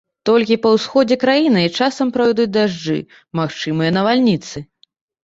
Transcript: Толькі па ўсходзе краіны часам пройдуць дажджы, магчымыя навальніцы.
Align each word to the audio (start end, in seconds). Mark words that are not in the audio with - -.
Толькі 0.27 0.55
па 0.61 0.69
ўсходзе 0.75 1.17
краіны 1.23 1.61
часам 1.79 2.07
пройдуць 2.15 2.47
дажджы, 2.57 2.97
магчымыя 3.41 3.93
навальніцы. 3.99 4.57